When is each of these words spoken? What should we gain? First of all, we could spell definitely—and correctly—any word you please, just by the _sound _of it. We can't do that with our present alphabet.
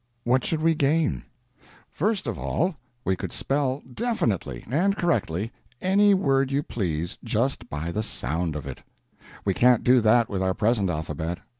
What 0.23 0.43
should 0.43 0.63
we 0.63 0.73
gain? 0.73 1.25
First 1.91 2.25
of 2.25 2.39
all, 2.39 2.75
we 3.05 3.15
could 3.15 3.31
spell 3.31 3.83
definitely—and 3.93 4.97
correctly—any 4.97 6.15
word 6.15 6.51
you 6.51 6.63
please, 6.63 7.19
just 7.23 7.69
by 7.69 7.91
the 7.91 7.99
_sound 8.01 8.55
_of 8.55 8.65
it. 8.65 8.81
We 9.45 9.53
can't 9.53 9.83
do 9.83 10.01
that 10.01 10.27
with 10.27 10.41
our 10.41 10.55
present 10.55 10.89
alphabet. 10.89 11.37